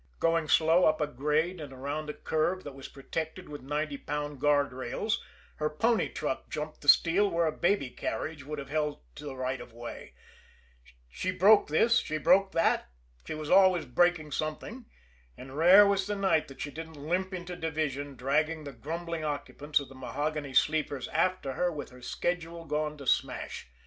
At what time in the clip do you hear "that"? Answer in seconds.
2.63-2.73, 12.53-12.89, 16.47-16.61